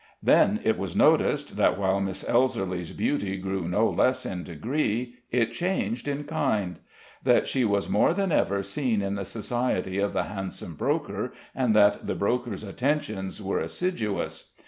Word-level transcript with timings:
Then 0.23 0.61
it 0.63 0.79
was 0.79 0.95
noticed 0.95 1.57
that 1.57 1.77
while 1.77 2.01
Miss 2.01 2.23
Elserly's 2.23 2.91
beauty 2.91 3.37
grew 3.37 3.67
no 3.67 3.87
less 3.87 4.25
in 4.25 4.43
degree, 4.43 5.13
it 5.29 5.51
changed 5.51 6.07
in 6.07 6.23
kind; 6.23 6.79
that 7.23 7.47
she 7.47 7.63
was 7.65 7.87
more 7.87 8.11
than 8.15 8.31
ever 8.31 8.63
seen 8.63 9.03
in 9.03 9.13
the 9.13 9.25
society 9.25 9.99
of 9.99 10.13
the 10.13 10.23
handsome 10.23 10.73
broker, 10.73 11.33
and 11.53 11.75
that 11.75 12.07
the 12.07 12.15
broker's 12.15 12.63
attentions 12.63 13.43
were 13.43 13.59
assiduous. 13.59 14.55